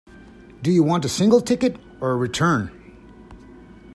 [0.63, 2.71] Do you want a single ticket, or a return?